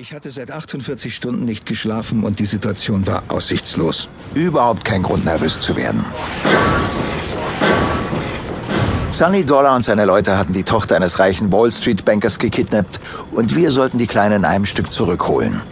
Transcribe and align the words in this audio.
Ich 0.00 0.12
hatte 0.12 0.30
seit 0.30 0.52
48 0.52 1.12
Stunden 1.12 1.44
nicht 1.44 1.66
geschlafen 1.66 2.22
und 2.22 2.38
die 2.38 2.46
Situation 2.46 3.04
war 3.08 3.24
aussichtslos. 3.26 4.08
Überhaupt 4.32 4.84
kein 4.84 5.02
Grund, 5.02 5.24
nervös 5.24 5.58
zu 5.58 5.74
werden. 5.74 6.04
Sunny 9.10 9.42
Dollar 9.42 9.74
und 9.74 9.82
seine 9.82 10.04
Leute 10.04 10.38
hatten 10.38 10.52
die 10.52 10.62
Tochter 10.62 10.94
eines 10.94 11.18
reichen 11.18 11.50
Wall 11.50 11.72
Street 11.72 12.04
Bankers 12.04 12.38
gekidnappt 12.38 13.00
und 13.32 13.56
wir 13.56 13.72
sollten 13.72 13.98
die 13.98 14.06
Kleine 14.06 14.36
in 14.36 14.44
einem 14.44 14.66
Stück 14.66 14.92
zurückholen. 14.92 15.62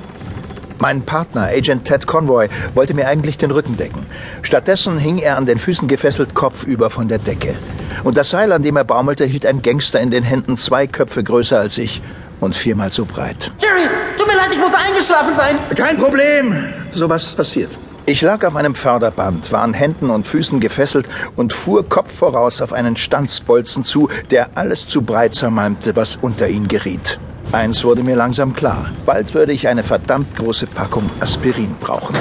Mein 0.80 1.02
Partner, 1.02 1.42
Agent 1.42 1.84
Ted 1.84 2.08
Conroy, 2.08 2.48
wollte 2.74 2.94
mir 2.94 3.06
eigentlich 3.06 3.38
den 3.38 3.52
Rücken 3.52 3.76
decken. 3.76 4.06
Stattdessen 4.42 4.98
hing 4.98 5.18
er 5.18 5.36
an 5.36 5.46
den 5.46 5.58
Füßen 5.58 5.86
gefesselt 5.86 6.34
kopfüber 6.34 6.90
von 6.90 7.06
der 7.06 7.18
Decke. 7.18 7.54
Und 8.02 8.16
das 8.16 8.30
Seil, 8.30 8.50
an 8.50 8.62
dem 8.62 8.74
er 8.74 8.84
baumelte, 8.84 9.24
hielt 9.24 9.46
ein 9.46 9.62
Gangster 9.62 10.00
in 10.00 10.10
den 10.10 10.24
Händen 10.24 10.56
zwei 10.56 10.88
Köpfe 10.88 11.22
größer 11.22 11.60
als 11.60 11.78
ich 11.78 12.02
und 12.40 12.56
viermal 12.56 12.90
so 12.90 13.04
breit. 13.04 13.52
Jerry, 13.60 13.88
ich 14.56 14.62
muss 14.62 14.74
eingeschlafen 14.74 15.36
sein. 15.36 15.58
Kein 15.76 15.98
Problem. 15.98 16.72
Sowas 16.92 17.34
passiert. 17.34 17.78
Ich 18.06 18.22
lag 18.22 18.46
auf 18.46 18.56
einem 18.56 18.74
Förderband, 18.74 19.52
war 19.52 19.62
an 19.62 19.74
Händen 19.74 20.10
und 20.10 20.26
Füßen 20.26 20.60
gefesselt 20.60 21.06
und 21.34 21.52
fuhr 21.52 21.86
Kopf 21.86 22.16
voraus 22.16 22.62
auf 22.62 22.72
einen 22.72 22.96
Stanzbolzen 22.96 23.84
zu, 23.84 24.08
der 24.30 24.50
alles 24.54 24.88
zu 24.88 25.02
breit 25.02 25.34
zermalmte, 25.34 25.94
was 25.96 26.16
unter 26.16 26.48
ihn 26.48 26.68
geriet. 26.68 27.18
Eins 27.52 27.84
wurde 27.84 28.02
mir 28.02 28.16
langsam 28.16 28.54
klar. 28.54 28.92
Bald 29.04 29.34
würde 29.34 29.52
ich 29.52 29.68
eine 29.68 29.82
verdammt 29.82 30.36
große 30.36 30.68
Packung 30.68 31.10
Aspirin 31.20 31.76
brauchen. 31.78 32.16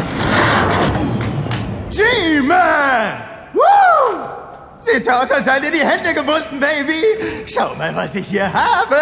G-Man! 1.91 3.13
Woo! 3.53 3.61
Sieht 4.81 5.03
so 5.05 5.11
aus, 5.11 5.31
als 5.31 5.45
seien 5.45 5.61
dir 5.61 5.71
die 5.71 5.79
Hände 5.79 6.13
gebunden, 6.13 6.59
Baby. 6.59 7.01
Schau 7.45 7.75
mal, 7.75 7.95
was 7.95 8.13
ich 8.15 8.27
hier 8.27 8.51
habe. 8.51 8.97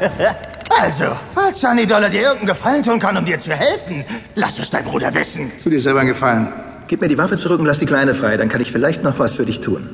Also, 0.68 1.04
falls 1.34 1.60
Sunny 1.60 1.86
Dollar 1.86 2.10
dir 2.10 2.22
irgendeinen 2.22 2.46
Gefallen 2.46 2.82
tun 2.82 2.98
kann, 2.98 3.16
um 3.16 3.24
dir 3.24 3.38
zu 3.38 3.52
helfen, 3.52 4.04
lass 4.34 4.58
es 4.58 4.70
dein 4.70 4.84
Bruder 4.84 5.12
wissen. 5.14 5.50
Tu 5.62 5.70
dir 5.70 5.80
selber 5.80 6.00
einen 6.00 6.10
Gefallen. 6.10 6.52
Gib 6.86 7.00
mir 7.00 7.08
die 7.08 7.18
Waffe 7.18 7.36
zurück 7.36 7.60
und 7.60 7.66
lass 7.66 7.78
die 7.78 7.86
Kleine 7.86 8.14
frei, 8.14 8.36
dann 8.36 8.48
kann 8.48 8.60
ich 8.60 8.72
vielleicht 8.72 9.02
noch 9.02 9.18
was 9.18 9.34
für 9.34 9.44
dich 9.44 9.60
tun. 9.60 9.88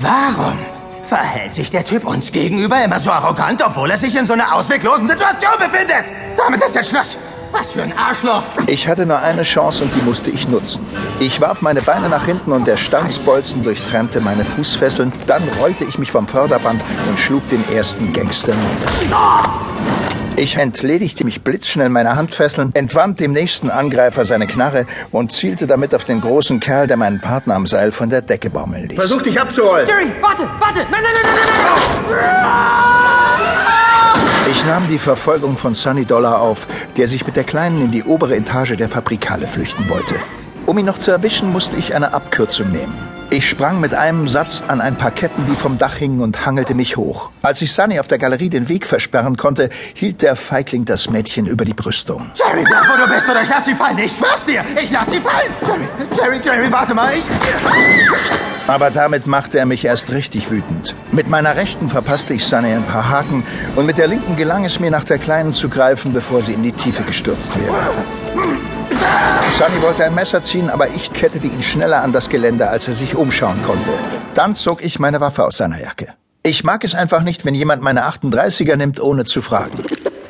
Warum 0.00 0.58
verhält 1.04 1.54
sich 1.54 1.70
der 1.70 1.84
Typ 1.84 2.04
uns 2.04 2.32
gegenüber 2.32 2.82
immer 2.84 2.98
so 2.98 3.10
arrogant, 3.10 3.62
obwohl 3.64 3.90
er 3.90 3.96
sich 3.96 4.16
in 4.16 4.26
so 4.26 4.32
einer 4.32 4.54
ausweglosen 4.54 5.08
Situation 5.08 5.52
befindet? 5.58 6.12
Damit 6.36 6.62
ist 6.62 6.74
jetzt 6.74 6.90
Schluss. 6.90 7.16
Was 7.56 7.72
für 7.72 7.84
ein 7.84 7.96
Arschloch. 7.96 8.42
Ich 8.66 8.88
hatte 8.88 9.06
nur 9.06 9.20
eine 9.20 9.42
Chance 9.42 9.84
und 9.84 9.94
die 9.94 10.02
musste 10.02 10.28
ich 10.28 10.48
nutzen. 10.48 10.84
Ich 11.20 11.40
warf 11.40 11.62
meine 11.62 11.82
Beine 11.82 12.08
nach 12.08 12.26
hinten 12.26 12.50
und 12.50 12.66
der 12.66 12.76
Stanzbolzen 12.76 13.62
durchtrennte 13.62 14.20
meine 14.20 14.44
Fußfesseln. 14.44 15.12
Dann 15.28 15.42
rollte 15.60 15.84
ich 15.84 15.96
mich 15.96 16.10
vom 16.10 16.26
Förderband 16.26 16.82
und 17.08 17.20
schlug 17.20 17.48
den 17.50 17.64
ersten 17.72 18.12
Gangster 18.12 18.54
nieder. 19.00 19.44
Ich 20.36 20.56
entledigte 20.56 21.24
mich 21.24 21.42
blitzschnell 21.42 21.90
meiner 21.90 22.16
Handfesseln, 22.16 22.74
entwand 22.74 23.20
dem 23.20 23.30
nächsten 23.30 23.70
Angreifer 23.70 24.24
seine 24.24 24.48
Knarre 24.48 24.84
und 25.12 25.30
zielte 25.30 25.68
damit 25.68 25.94
auf 25.94 26.04
den 26.04 26.20
großen 26.20 26.58
Kerl, 26.58 26.88
der 26.88 26.96
meinen 26.96 27.20
Partner 27.20 27.54
am 27.54 27.66
Seil 27.66 27.92
von 27.92 28.10
der 28.10 28.22
Decke 28.22 28.50
baumeln 28.50 28.88
ließ. 28.88 28.98
Versuch 28.98 29.22
dich 29.22 29.40
abzuholen. 29.40 29.86
Jerry, 29.86 30.12
warte, 30.20 30.50
warte! 30.58 30.80
Nein, 30.80 30.88
nein, 30.90 31.02
nein, 31.02 31.22
nein, 31.22 31.34
nein, 32.08 32.26
nein! 32.32 33.63
Ich 34.54 34.64
nahm 34.64 34.86
die 34.86 35.00
Verfolgung 35.00 35.58
von 35.58 35.74
Sunny 35.74 36.06
Dollar 36.06 36.40
auf, 36.40 36.68
der 36.96 37.08
sich 37.08 37.26
mit 37.26 37.34
der 37.34 37.42
Kleinen 37.42 37.82
in 37.82 37.90
die 37.90 38.04
obere 38.04 38.36
Etage 38.36 38.76
der 38.76 38.88
Fabrikale 38.88 39.48
flüchten 39.48 39.88
wollte. 39.88 40.14
Um 40.64 40.78
ihn 40.78 40.86
noch 40.86 40.96
zu 40.96 41.10
erwischen, 41.10 41.52
musste 41.52 41.76
ich 41.76 41.92
eine 41.92 42.14
Abkürzung 42.14 42.70
nehmen. 42.70 42.94
Ich 43.30 43.48
sprang 43.48 43.80
mit 43.80 43.94
einem 43.94 44.28
Satz 44.28 44.62
an 44.68 44.80
ein 44.80 44.94
paar 44.96 45.10
Ketten, 45.10 45.44
die 45.46 45.56
vom 45.56 45.76
Dach 45.76 45.96
hingen, 45.96 46.20
und 46.20 46.46
hangelte 46.46 46.76
mich 46.76 46.96
hoch. 46.96 47.30
Als 47.42 47.60
ich 47.62 47.72
Sunny 47.72 47.98
auf 47.98 48.06
der 48.06 48.18
Galerie 48.18 48.48
den 48.48 48.68
Weg 48.68 48.86
versperren 48.86 49.36
konnte, 49.36 49.70
hielt 49.92 50.22
der 50.22 50.36
Feigling 50.36 50.84
das 50.84 51.10
Mädchen 51.10 51.46
über 51.46 51.64
die 51.64 51.74
Brüstung. 51.74 52.30
Jerry, 52.36 52.64
bleib 52.64 52.84
wo 52.88 52.96
du 52.96 53.12
bist 53.12 53.28
oder 53.28 53.42
ich 53.42 53.48
lass 53.48 53.64
sie 53.64 53.74
fallen. 53.74 53.98
Ich 53.98 54.12
schwör's 54.12 54.44
dir, 54.44 54.64
ich 54.80 54.90
lass 54.92 55.10
sie 55.10 55.20
fallen. 55.20 55.52
Jerry, 55.66 55.88
Jerry, 56.16 56.40
Jerry, 56.44 56.72
warte 56.72 56.94
mal. 56.94 57.12
Ich... 57.12 58.53
Aber 58.66 58.90
damit 58.90 59.26
machte 59.26 59.58
er 59.58 59.66
mich 59.66 59.84
erst 59.84 60.10
richtig 60.10 60.50
wütend. 60.50 60.94
Mit 61.12 61.28
meiner 61.28 61.54
rechten 61.54 61.88
verpasste 61.88 62.32
ich 62.32 62.46
Sunny 62.46 62.72
ein 62.72 62.84
paar 62.84 63.10
Haken 63.10 63.44
und 63.76 63.84
mit 63.84 63.98
der 63.98 64.06
linken 64.06 64.36
gelang 64.36 64.64
es 64.64 64.80
mir, 64.80 64.90
nach 64.90 65.04
der 65.04 65.18
Kleinen 65.18 65.52
zu 65.52 65.68
greifen, 65.68 66.14
bevor 66.14 66.40
sie 66.40 66.54
in 66.54 66.62
die 66.62 66.72
Tiefe 66.72 67.02
gestürzt 67.02 67.52
wäre. 67.58 67.74
Sunny 69.50 69.82
wollte 69.82 70.04
ein 70.04 70.14
Messer 70.14 70.42
ziehen, 70.42 70.70
aber 70.70 70.88
ich 70.88 71.12
kettete 71.12 71.46
ihn 71.46 71.62
schneller 71.62 72.02
an 72.02 72.12
das 72.12 72.30
Geländer, 72.30 72.70
als 72.70 72.88
er 72.88 72.94
sich 72.94 73.14
umschauen 73.14 73.62
konnte. 73.64 73.90
Dann 74.32 74.54
zog 74.54 74.82
ich 74.82 74.98
meine 74.98 75.20
Waffe 75.20 75.44
aus 75.44 75.58
seiner 75.58 75.80
Jacke. 75.80 76.14
Ich 76.42 76.64
mag 76.64 76.84
es 76.84 76.94
einfach 76.94 77.22
nicht, 77.22 77.44
wenn 77.44 77.54
jemand 77.54 77.82
meine 77.82 78.06
38er 78.06 78.76
nimmt, 78.76 78.98
ohne 78.98 79.24
zu 79.24 79.42
fragen. 79.42 79.72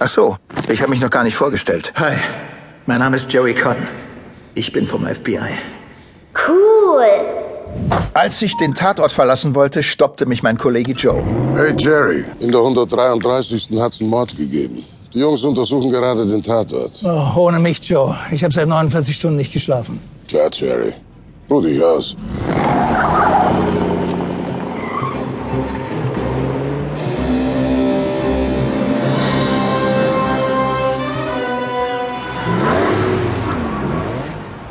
Ach 0.01 0.09
so, 0.09 0.39
ich 0.69 0.83
habe 0.83 0.91
mich 0.91 1.01
noch 1.01 1.11
gar 1.11 1.23
nicht 1.23 1.37
vorgestellt. 1.37 1.93
Hi, 1.95 2.17
mein 2.87 2.99
Name 2.99 3.15
ist 3.17 3.33
Jerry 3.33 3.55
Cotton. 3.55 3.87
Ich 4.55 4.73
bin 4.73 4.87
vom 4.89 5.07
FBI. 5.07 5.51
Als 8.15 8.41
ich 8.43 8.57
den 8.57 8.75
Tatort 8.75 9.11
verlassen 9.11 9.57
wollte, 9.57 9.83
stoppte 9.83 10.25
mich 10.25 10.45
mein 10.45 10.57
Kollege 10.57 10.93
Joe. 10.93 11.21
Hey 11.57 11.75
Jerry, 11.77 12.25
in 12.39 12.53
der 12.53 12.61
133. 12.61 13.71
hat's 13.81 14.01
einen 14.01 14.09
Mord 14.09 14.37
gegeben. 14.37 14.85
Die 15.13 15.19
Jungs 15.19 15.43
untersuchen 15.43 15.91
gerade 15.91 16.25
den 16.25 16.41
Tatort. 16.41 17.03
Oh, 17.03 17.41
ohne 17.41 17.59
mich, 17.59 17.81
Joe. 17.89 18.17
Ich 18.31 18.45
habe 18.45 18.55
seit 18.55 18.69
49 18.69 19.17
Stunden 19.17 19.37
nicht 19.37 19.53
geschlafen. 19.53 19.99
Klar, 20.29 20.49
Jerry. 20.53 20.93
Ruh 21.51 21.61
dich 21.61 21.83
aus. 21.83 22.17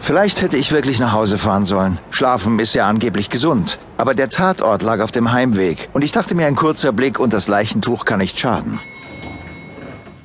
Vielleicht 0.03 0.41
hätte 0.41 0.58
ich 0.58 0.74
wirklich 0.74 1.00
nach 1.00 1.14
Hause 1.14 1.38
fahren 1.38 1.64
sollen. 1.64 1.97
Schlafen 2.12 2.59
ist 2.59 2.75
ja 2.75 2.90
angeblich 2.90 3.30
gesund. 3.30 3.80
Aber 3.97 4.14
der 4.14 4.28
Tatort 4.28 4.84
lag 4.84 5.00
auf 5.00 5.14
dem 5.14 5.31
Heimweg 5.31 5.88
und 5.94 6.03
ich 6.03 6.12
dachte 6.12 6.36
mir, 6.36 6.46
ein 6.46 6.58
kurzer 6.58 6.91
Blick 6.91 7.22
und 7.22 7.31
das 7.31 7.47
Leichentuch 7.47 8.03
kann 8.03 8.19
nicht 8.19 8.38
schaden. 8.38 8.81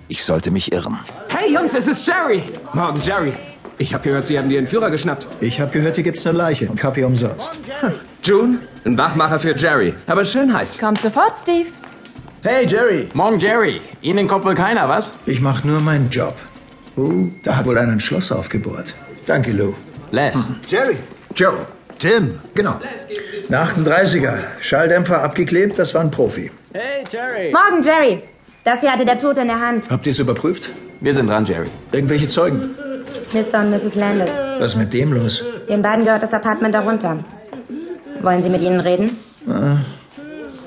Ich 0.08 0.24
sollte 0.24 0.50
mich 0.50 0.72
irren. 0.72 0.98
Hey 1.28 1.54
Jungs, 1.54 1.74
es 1.74 1.86
ist 1.86 2.04
Jerry! 2.04 2.42
Morgen, 2.72 3.00
Jerry. 3.02 3.34
Ich 3.78 3.94
habe 3.94 4.02
gehört, 4.02 4.26
Sie 4.26 4.36
haben 4.36 4.48
dir 4.48 4.58
einen 4.58 4.66
Führer 4.66 4.90
geschnappt. 4.90 5.28
Ich 5.40 5.60
habe 5.60 5.70
gehört, 5.70 5.94
hier 5.94 6.02
gibt's 6.02 6.26
eine 6.26 6.36
Leiche 6.36 6.68
und 6.68 6.74
Kaffee 6.74 7.04
umsonst. 7.04 7.60
June, 8.24 8.58
ein 8.84 8.98
Wachmacher 8.98 9.38
für 9.38 9.56
Jerry. 9.56 9.94
Aber 10.08 10.24
schön 10.24 10.52
heiß. 10.52 10.78
Kommt 10.78 11.00
sofort, 11.00 11.38
Steve. 11.40 11.68
Hey 12.42 12.66
Jerry. 12.66 13.10
Morgen 13.14 13.38
Jerry. 13.38 13.80
Ihnen 14.02 14.26
kommt 14.26 14.44
wohl 14.44 14.56
keiner, 14.56 14.88
was? 14.88 15.12
Ich 15.24 15.40
mache 15.40 15.68
nur 15.68 15.80
meinen 15.80 16.10
Job. 16.10 16.34
Oh, 16.96 17.28
da 17.44 17.54
hat 17.54 17.64
wohl 17.64 17.78
einer 17.78 17.92
ein 17.92 18.00
Schloss 18.00 18.32
aufgebohrt. 18.32 18.92
Danke, 19.28 19.52
Lou. 19.52 19.74
Les. 20.10 20.32
Jerry. 20.68 20.96
Joe. 21.34 21.66
Jim. 22.00 22.38
Genau. 22.54 22.80
Eine 23.48 23.58
38er. 23.62 24.38
Schalldämpfer 24.60 25.22
abgeklebt, 25.22 25.78
das 25.78 25.92
war 25.92 26.00
ein 26.00 26.10
Profi. 26.10 26.50
Hey, 26.72 27.04
Jerry. 27.12 27.52
Morgen, 27.52 27.82
Jerry. 27.82 28.22
Das 28.64 28.80
hier 28.80 28.90
hatte 28.90 29.04
der 29.04 29.18
Tote 29.18 29.42
in 29.42 29.48
der 29.48 29.60
Hand. 29.60 29.90
Habt 29.90 30.06
ihr 30.06 30.12
es 30.12 30.18
überprüft? 30.18 30.70
Wir 31.00 31.12
sind 31.12 31.26
dran, 31.26 31.44
Jerry. 31.44 31.68
Irgendwelche 31.92 32.26
Zeugen? 32.26 32.70
Mr. 33.34 33.60
und 33.60 33.70
Mrs. 33.70 33.96
Landis. 33.96 34.30
Was 34.58 34.72
ist 34.72 34.76
mit 34.78 34.94
dem 34.94 35.12
los? 35.12 35.44
Den 35.68 35.82
beiden 35.82 36.06
gehört 36.06 36.22
das 36.22 36.32
Apartment 36.32 36.74
darunter. 36.74 37.18
Wollen 38.22 38.42
Sie 38.42 38.48
mit 38.48 38.62
ihnen 38.62 38.80
reden? 38.80 39.18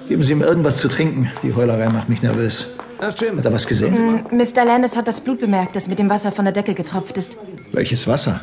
Geben 0.08 0.22
Sie 0.22 0.34
ihm 0.34 0.42
irgendwas 0.44 0.78
zu 0.78 0.88
trinken. 0.88 1.32
Die 1.42 1.56
Heulerei 1.56 1.90
macht 1.90 2.10
mich 2.10 2.22
nervös. 2.22 2.68
Ach, 3.04 3.14
Jim. 3.18 3.36
Hat 3.36 3.46
er 3.46 3.52
was 3.52 3.66
gesehen? 3.66 4.26
Mr. 4.32 4.64
Landis 4.64 4.96
hat 4.96 5.08
das 5.08 5.20
Blut 5.22 5.40
bemerkt, 5.40 5.76
das 5.76 5.88
mit 5.88 5.98
dem 5.98 6.08
Wasser 6.08 6.32
von 6.32 6.46
der 6.46 6.54
Decke 6.54 6.76
getropft 6.76 7.18
ist. 7.18 7.36
Welches 7.72 8.08
Wasser? 8.08 8.42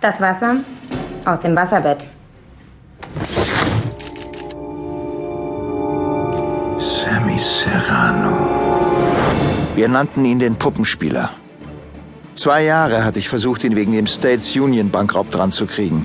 Das 0.00 0.20
Wasser 0.20 0.56
aus 1.24 1.38
dem 1.40 1.54
Wasserbett. 1.54 2.08
Sammy 6.78 7.38
Serrano. 7.38 8.36
Wir 9.76 9.88
nannten 9.88 10.24
ihn 10.24 10.40
den 10.40 10.56
Puppenspieler. 10.56 11.30
Zwei 12.34 12.64
Jahre 12.64 13.04
hatte 13.04 13.20
ich 13.20 13.28
versucht, 13.28 13.62
ihn 13.62 13.76
wegen 13.76 13.92
dem 13.92 14.08
States 14.08 14.56
Union 14.56 14.90
Bankraub 14.90 15.30
dran 15.30 15.52
zu 15.52 15.66
kriegen. 15.66 16.04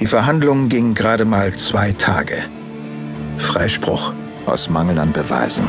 Die 0.00 0.06
Verhandlungen 0.06 0.68
gingen 0.68 0.94
gerade 0.94 1.24
mal 1.24 1.54
zwei 1.54 1.92
Tage. 1.92 2.42
Freispruch 3.38 4.12
aus 4.44 4.68
Mangel 4.68 4.98
an 4.98 5.12
Beweisen. 5.12 5.66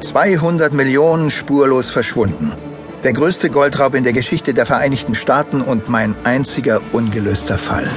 200 0.00 0.72
Millionen 0.72 1.30
spurlos 1.30 1.90
verschwunden. 1.90 2.52
Der 3.02 3.12
größte 3.12 3.50
Goldraub 3.50 3.94
in 3.94 4.04
der 4.04 4.12
Geschichte 4.12 4.54
der 4.54 4.66
Vereinigten 4.66 5.14
Staaten 5.14 5.60
und 5.60 5.88
mein 5.88 6.14
einziger 6.24 6.80
ungelöster 6.92 7.58
Fall. 7.58 7.88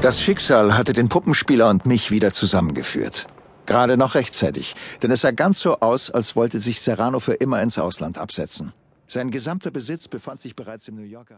Das 0.00 0.22
Schicksal 0.22 0.78
hatte 0.78 0.94
den 0.94 1.10
Puppenspieler 1.10 1.68
und 1.68 1.84
mich 1.84 2.10
wieder 2.10 2.32
zusammengeführt. 2.32 3.26
Gerade 3.66 3.98
noch 3.98 4.14
rechtzeitig, 4.14 4.74
denn 5.02 5.10
es 5.10 5.20
sah 5.20 5.32
ganz 5.32 5.60
so 5.60 5.80
aus, 5.80 6.10
als 6.10 6.34
wollte 6.34 6.60
sich 6.60 6.80
Serrano 6.80 7.20
für 7.20 7.34
immer 7.34 7.60
ins 7.60 7.78
Ausland 7.78 8.16
absetzen. 8.16 8.72
Sein 9.06 9.30
gesamter 9.30 9.70
Besitz 9.70 10.08
befand 10.08 10.40
sich 10.40 10.56
bereits 10.56 10.88
im 10.88 10.96
New 10.96 11.02
Yorker 11.02 11.36